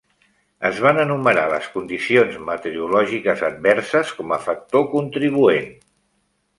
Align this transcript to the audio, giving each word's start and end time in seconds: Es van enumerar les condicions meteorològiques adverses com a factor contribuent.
Es 0.69 0.79
van 0.85 1.01
enumerar 1.03 1.43
les 1.51 1.67
condicions 1.75 2.41
meteorològiques 2.49 3.47
adverses 3.53 4.17
com 4.19 4.37
a 4.41 4.45
factor 4.49 4.91
contribuent. 4.99 5.75